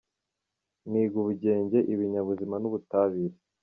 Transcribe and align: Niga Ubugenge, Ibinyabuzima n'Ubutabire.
Niga 0.89 1.15
Ubugenge, 1.21 1.77
Ibinyabuzima 1.93 2.55
n'Ubutabire. 2.59 3.35